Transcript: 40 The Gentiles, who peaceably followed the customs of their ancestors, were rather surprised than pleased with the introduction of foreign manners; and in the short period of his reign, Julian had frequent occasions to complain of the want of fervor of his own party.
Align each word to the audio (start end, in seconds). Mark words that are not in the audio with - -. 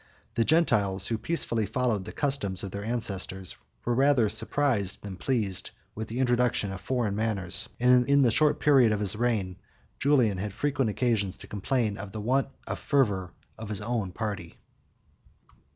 40 0.29 0.29
The 0.33 0.45
Gentiles, 0.45 1.07
who 1.09 1.17
peaceably 1.19 1.67
followed 1.67 2.05
the 2.05 2.11
customs 2.11 2.63
of 2.63 2.71
their 2.71 2.83
ancestors, 2.83 3.55
were 3.85 3.93
rather 3.93 4.29
surprised 4.29 5.03
than 5.03 5.15
pleased 5.15 5.69
with 5.93 6.07
the 6.07 6.17
introduction 6.17 6.71
of 6.71 6.81
foreign 6.81 7.15
manners; 7.15 7.69
and 7.79 8.09
in 8.09 8.23
the 8.23 8.31
short 8.31 8.59
period 8.59 8.91
of 8.93 8.99
his 8.99 9.15
reign, 9.15 9.57
Julian 9.99 10.39
had 10.39 10.53
frequent 10.53 10.89
occasions 10.89 11.37
to 11.37 11.45
complain 11.47 11.99
of 11.99 12.13
the 12.13 12.19
want 12.19 12.47
of 12.65 12.79
fervor 12.79 13.31
of 13.59 13.69
his 13.69 13.81
own 13.81 14.11
party. 14.11 14.57